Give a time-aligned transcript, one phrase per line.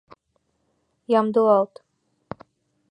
[1.19, 1.73] Ямдылалт.